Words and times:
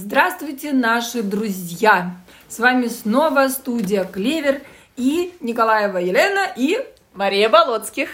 Здравствуйте, 0.00 0.72
наши 0.72 1.24
друзья! 1.24 2.14
С 2.48 2.60
вами 2.60 2.86
снова 2.86 3.48
студия 3.48 4.04
Клевер 4.04 4.62
и 4.96 5.34
Николаева 5.40 5.98
Елена 5.98 6.46
и 6.54 6.78
Мария 7.14 7.48
Болоцких. 7.48 8.08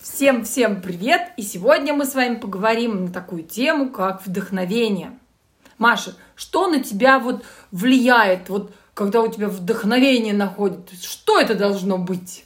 Всем-всем 0.00 0.82
привет! 0.82 1.30
И 1.36 1.42
сегодня 1.42 1.94
мы 1.94 2.06
с 2.06 2.16
вами 2.16 2.34
поговорим 2.34 3.04
на 3.04 3.12
такую 3.12 3.44
тему, 3.44 3.90
как 3.90 4.26
вдохновение. 4.26 5.16
Маша, 5.78 6.16
что 6.34 6.66
на 6.66 6.82
тебя 6.82 7.20
вот 7.20 7.44
влияет, 7.70 8.48
вот 8.48 8.74
когда 8.92 9.20
у 9.20 9.30
тебя 9.30 9.46
вдохновение 9.46 10.34
находит? 10.34 10.90
Что 11.00 11.38
это 11.38 11.54
должно 11.54 11.98
быть? 11.98 12.44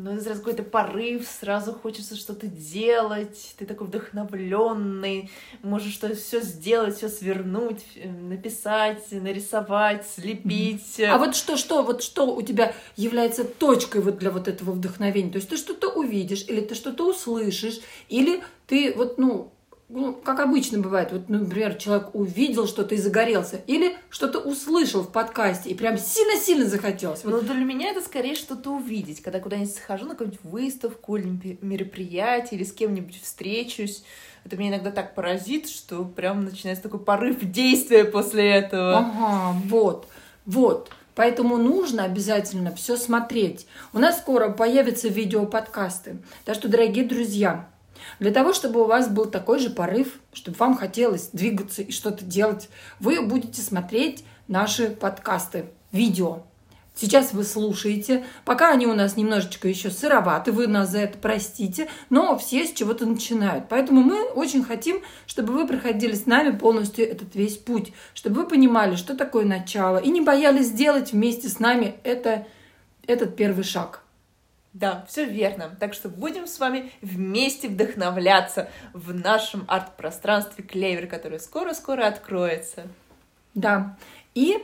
Ну, 0.00 0.12
это 0.12 0.22
сразу 0.22 0.38
какой-то 0.38 0.62
порыв, 0.62 1.26
сразу 1.26 1.72
хочется 1.72 2.14
что-то 2.14 2.46
делать, 2.46 3.54
ты 3.58 3.66
такой 3.66 3.88
вдохновленный, 3.88 5.28
можешь 5.64 5.94
что 5.94 6.14
все 6.14 6.40
сделать, 6.40 6.96
все 6.96 7.08
свернуть, 7.08 7.84
э, 7.96 8.08
написать, 8.08 9.10
нарисовать, 9.10 10.06
слепить. 10.06 11.00
А 11.00 11.18
вот 11.18 11.34
что, 11.34 11.56
что, 11.56 11.82
вот 11.82 12.04
что 12.04 12.32
у 12.32 12.42
тебя 12.42 12.74
является 12.94 13.42
точкой 13.42 14.00
вот 14.00 14.18
для 14.18 14.30
вот 14.30 14.46
этого 14.46 14.70
вдохновения? 14.70 15.32
То 15.32 15.38
есть 15.38 15.48
ты 15.48 15.56
что-то 15.56 15.88
увидишь, 15.88 16.44
или 16.46 16.60
ты 16.60 16.76
что-то 16.76 17.10
услышишь, 17.10 17.80
или 18.08 18.44
ты 18.68 18.94
вот, 18.94 19.18
ну, 19.18 19.52
ну, 19.88 20.12
как 20.12 20.40
обычно 20.40 20.78
бывает, 20.78 21.12
вот, 21.12 21.28
ну, 21.28 21.38
например, 21.38 21.74
человек 21.76 22.14
увидел 22.14 22.66
что-то 22.66 22.94
и 22.94 22.98
загорелся, 22.98 23.62
или 23.66 23.96
что-то 24.10 24.38
услышал 24.38 25.02
в 25.02 25.10
подкасте 25.10 25.70
и 25.70 25.74
прям 25.74 25.96
сильно-сильно 25.96 26.66
захотелось. 26.66 27.24
Вот. 27.24 27.32
Ну, 27.32 27.40
для 27.40 27.64
меня 27.64 27.90
это 27.90 28.02
скорее 28.02 28.34
что-то 28.34 28.70
увидеть, 28.70 29.22
когда 29.22 29.40
куда-нибудь 29.40 29.74
схожу 29.74 30.04
на 30.04 30.10
какую-нибудь 30.10 30.40
выставку 30.42 31.16
или 31.16 31.58
мероприятие, 31.62 32.60
или 32.60 32.66
с 32.66 32.72
кем-нибудь 32.72 33.20
встречусь. 33.22 34.04
Это 34.44 34.56
меня 34.56 34.70
иногда 34.70 34.90
так 34.90 35.14
поразит, 35.14 35.68
что 35.68 36.04
прям 36.04 36.44
начинается 36.44 36.82
такой 36.82 37.00
порыв 37.00 37.38
действия 37.40 38.04
после 38.04 38.46
этого. 38.50 38.98
Ага, 38.98 39.58
вот, 39.66 40.06
вот. 40.44 40.90
Поэтому 41.14 41.56
нужно 41.56 42.04
обязательно 42.04 42.74
все 42.74 42.96
смотреть. 42.96 43.66
У 43.92 43.98
нас 43.98 44.18
скоро 44.18 44.50
появятся 44.50 45.08
видеоподкасты. 45.08 46.18
Так 46.44 46.54
что, 46.54 46.68
дорогие 46.68 47.04
друзья, 47.04 47.68
для 48.18 48.30
того, 48.30 48.52
чтобы 48.52 48.82
у 48.82 48.86
вас 48.86 49.08
был 49.08 49.26
такой 49.26 49.58
же 49.58 49.70
порыв, 49.70 50.18
чтобы 50.32 50.56
вам 50.58 50.76
хотелось 50.76 51.30
двигаться 51.32 51.82
и 51.82 51.92
что-то 51.92 52.24
делать, 52.24 52.68
вы 53.00 53.22
будете 53.22 53.60
смотреть 53.62 54.24
наши 54.46 54.90
подкасты, 54.90 55.66
видео. 55.92 56.42
Сейчас 57.00 57.32
вы 57.32 57.44
слушаете, 57.44 58.24
пока 58.44 58.72
они 58.72 58.84
у 58.88 58.92
нас 58.92 59.16
немножечко 59.16 59.68
еще 59.68 59.88
сыроваты, 59.88 60.50
вы 60.50 60.66
нас 60.66 60.90
за 60.90 60.98
это 60.98 61.16
простите, 61.16 61.88
но 62.10 62.36
все 62.36 62.66
с 62.66 62.72
чего-то 62.72 63.06
начинают. 63.06 63.66
Поэтому 63.68 64.02
мы 64.02 64.24
очень 64.24 64.64
хотим, 64.64 65.00
чтобы 65.24 65.52
вы 65.52 65.64
проходили 65.68 66.14
с 66.14 66.26
нами 66.26 66.56
полностью 66.56 67.08
этот 67.08 67.36
весь 67.36 67.56
путь, 67.56 67.92
чтобы 68.14 68.42
вы 68.42 68.48
понимали, 68.48 68.96
что 68.96 69.14
такое 69.14 69.44
начало, 69.44 69.98
и 69.98 70.10
не 70.10 70.22
боялись 70.22 70.66
сделать 70.66 71.12
вместе 71.12 71.48
с 71.48 71.60
нами 71.60 71.94
это, 72.02 72.48
этот 73.06 73.36
первый 73.36 73.62
шаг. 73.62 74.02
Да, 74.72 75.04
все 75.08 75.24
верно. 75.24 75.76
Так 75.80 75.94
что 75.94 76.08
будем 76.08 76.46
с 76.46 76.58
вами 76.60 76.92
вместе 77.00 77.68
вдохновляться 77.68 78.68
в 78.92 79.14
нашем 79.14 79.64
арт-пространстве 79.66 80.62
Клевер, 80.62 81.06
которое 81.06 81.38
скоро-скоро 81.38 82.06
откроется. 82.06 82.86
Да. 83.54 83.96
И 84.34 84.58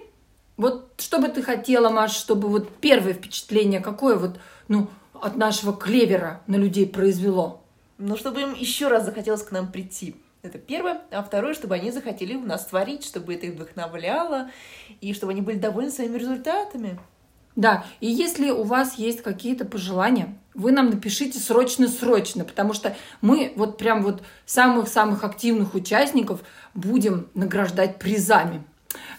вот 0.57 0.93
что 0.99 1.19
бы 1.19 1.29
ты 1.29 1.43
хотела, 1.43 1.89
Маш, 1.89 2.13
чтобы 2.13 2.49
вот 2.49 2.77
первое 2.77 3.15
впечатление 3.15 3.81
какое 3.81 4.17
вот, 4.17 4.39
ну, 4.69 4.89
от 5.15 5.37
нашего 5.37 5.77
клевера 5.77 6.43
на 6.47 6.57
людей 6.57 6.87
произвело? 6.87 7.63
Ну, 7.99 8.17
чтобы 8.17 8.43
им 8.43 8.55
еще 8.55 8.89
раз 8.89 9.05
захотелось 9.05 9.43
к 9.43 9.53
нам 9.53 9.73
прийти. 9.73 10.17
Это 10.43 10.59
первое. 10.59 11.01
А 11.11 11.23
второе, 11.23 11.55
чтобы 11.55 11.75
они 11.75 11.91
захотели 11.91 12.35
у 12.35 12.43
нас 12.43 12.67
творить, 12.67 13.05
чтобы 13.05 13.35
это 13.35 13.47
их 13.47 13.55
вдохновляло, 13.55 14.51
и 15.01 15.15
чтобы 15.15 15.33
они 15.33 15.41
были 15.41 15.59
довольны 15.59 15.91
своими 15.91 16.19
результатами. 16.19 17.01
Да, 17.57 17.85
и 18.01 18.07
если 18.07 18.51
у 18.51 18.65
вас 18.65 18.95
есть 18.99 19.23
какие-то 19.23 19.65
пожелания, 19.65 20.37
вы 20.55 20.73
нам 20.73 20.91
напишите 20.91 21.39
срочно-срочно, 21.39 22.45
потому 22.45 22.73
что 22.73 22.97
мы 23.21 23.53
вот 23.57 23.79
прям 23.79 24.03
вот 24.03 24.23
самых-самых 24.47 25.23
активных 25.23 25.75
участников 25.75 26.41
будем 26.75 27.29
награждать 27.35 27.99
призами. 27.99 28.65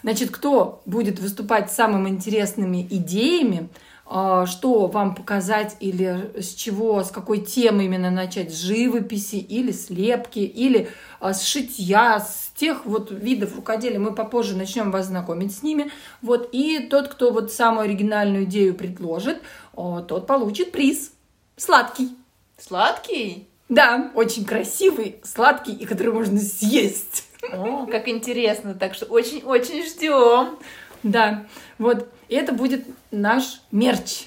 Значит, 0.02 0.30
кто 0.30 0.82
будет 0.86 1.18
выступать 1.18 1.70
с 1.70 1.74
самыми 1.74 2.10
интересными 2.10 2.86
идеями, 2.90 3.68
что 4.08 4.86
вам 4.86 5.14
показать 5.16 5.76
или 5.80 6.30
с 6.40 6.54
чего, 6.54 7.02
с 7.02 7.10
какой 7.10 7.40
темы 7.40 7.86
именно 7.86 8.10
начать, 8.10 8.52
с 8.52 8.56
живописи 8.56 9.36
или 9.36 9.72
с 9.72 9.90
лепки, 9.90 10.38
или 10.38 10.88
а, 11.18 11.34
с 11.34 11.42
шитья, 11.42 12.20
с 12.20 12.52
тех 12.54 12.86
вот 12.86 13.10
видов 13.10 13.56
рукоделия. 13.56 13.98
Мы 13.98 14.14
попозже 14.14 14.56
начнем 14.56 14.92
вас 14.92 15.06
знакомить 15.06 15.56
с 15.56 15.62
ними. 15.62 15.90
Вот, 16.22 16.50
и 16.52 16.78
тот, 16.80 17.08
кто 17.08 17.32
вот 17.32 17.52
самую 17.52 17.84
оригинальную 17.84 18.44
идею 18.44 18.74
предложит, 18.74 19.42
тот 19.74 20.26
получит 20.26 20.70
приз. 20.70 21.10
Сладкий. 21.56 22.16
Сладкий? 22.58 23.48
Да, 23.68 24.12
очень 24.14 24.44
красивый, 24.44 25.16
сладкий, 25.24 25.72
и 25.72 25.84
который 25.84 26.12
можно 26.12 26.38
съесть. 26.38 27.24
О, 27.52 27.86
как 27.86 28.08
интересно. 28.08 28.74
Так 28.74 28.94
что 28.94 29.06
очень-очень 29.06 29.84
ждем. 29.84 30.58
Да, 31.02 31.46
вот. 31.78 32.12
И 32.28 32.34
это 32.34 32.52
будет 32.52 32.86
наш 33.10 33.60
мерч. 33.70 34.26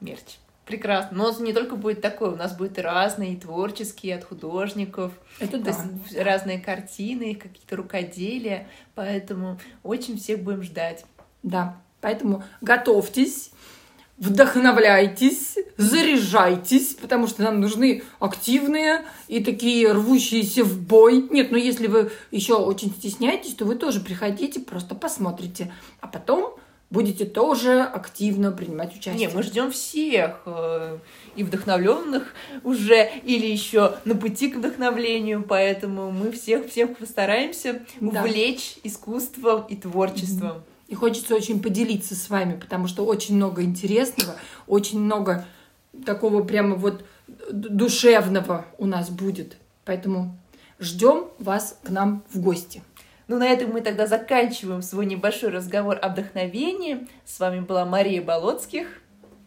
Мерч. 0.00 0.38
Прекрасно. 0.64 1.16
Но 1.16 1.34
не 1.40 1.54
только 1.54 1.76
будет 1.76 2.02
такой, 2.02 2.28
у 2.28 2.36
нас 2.36 2.54
будет 2.54 2.78
и 2.78 2.82
разные, 2.82 3.32
и 3.32 3.36
творческие, 3.36 4.16
от 4.16 4.24
художников. 4.24 5.12
Это 5.40 5.58
да. 5.58 5.70
Есть 5.70 6.18
разные 6.18 6.58
картины, 6.58 7.34
какие-то 7.34 7.76
рукоделия. 7.76 8.68
Поэтому 8.94 9.58
очень 9.82 10.18
всех 10.18 10.42
будем 10.42 10.62
ждать. 10.62 11.06
Да. 11.42 11.80
Поэтому 12.00 12.44
готовьтесь 12.60 13.50
вдохновляйтесь, 14.18 15.56
заряжайтесь, 15.76 16.94
потому 16.94 17.26
что 17.26 17.42
нам 17.42 17.60
нужны 17.60 18.02
активные 18.18 19.04
и 19.28 19.42
такие 19.42 19.92
рвущиеся 19.92 20.64
в 20.64 20.80
бой. 20.80 21.28
Нет, 21.30 21.50
ну 21.50 21.56
если 21.56 21.86
вы 21.86 22.10
еще 22.30 22.54
очень 22.54 22.90
стесняетесь, 22.90 23.54
то 23.54 23.64
вы 23.64 23.76
тоже 23.76 24.00
приходите, 24.00 24.60
просто 24.60 24.94
посмотрите, 24.94 25.72
а 26.00 26.08
потом 26.08 26.58
будете 26.90 27.26
тоже 27.26 27.82
активно 27.82 28.50
принимать 28.50 28.96
участие. 28.96 29.28
Не, 29.28 29.34
мы 29.34 29.42
ждем 29.42 29.70
всех 29.70 30.42
э, 30.46 30.98
и 31.36 31.44
вдохновленных 31.44 32.34
уже 32.64 33.10
или 33.24 33.46
еще 33.46 33.96
на 34.04 34.14
пути 34.14 34.48
к 34.48 34.56
вдохновлению, 34.56 35.44
поэтому 35.46 36.10
мы 36.10 36.32
всех 36.32 36.68
всех 36.70 36.96
постараемся 36.96 37.82
да. 38.00 38.22
увлечь 38.22 38.78
искусством 38.84 39.66
и 39.68 39.76
творчеством. 39.76 40.62
И 40.88 40.94
хочется 40.94 41.34
очень 41.34 41.62
поделиться 41.62 42.14
с 42.14 42.30
вами, 42.30 42.58
потому 42.58 42.88
что 42.88 43.04
очень 43.04 43.36
много 43.36 43.62
интересного, 43.62 44.34
очень 44.66 44.98
много 44.98 45.44
такого 46.04 46.42
прямо 46.42 46.76
вот 46.76 47.04
душевного 47.50 48.64
у 48.78 48.86
нас 48.86 49.10
будет. 49.10 49.56
Поэтому 49.84 50.36
ждем 50.80 51.26
вас 51.38 51.78
к 51.82 51.90
нам 51.90 52.24
в 52.32 52.40
гости. 52.40 52.82
Ну, 53.26 53.38
на 53.38 53.46
этом 53.46 53.72
мы 53.72 53.82
тогда 53.82 54.06
заканчиваем 54.06 54.80
свой 54.80 55.04
небольшой 55.04 55.50
разговор 55.50 55.98
о 56.00 56.08
вдохновении. 56.08 57.06
С 57.26 57.38
вами 57.38 57.60
была 57.60 57.84
Мария 57.84 58.22
Болоцких 58.22 58.86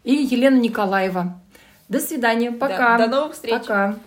и 0.04 0.14
Елена 0.14 0.60
Николаева. 0.60 1.42
До 1.90 2.00
свидания. 2.00 2.52
Пока. 2.52 2.98
Да, 2.98 3.08
до 3.08 3.12
новых 3.12 3.34
встреч. 3.34 3.62
Пока. 3.62 3.98